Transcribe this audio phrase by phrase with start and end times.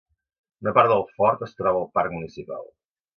[0.65, 2.65] Una part del fort es troba al parc municipal.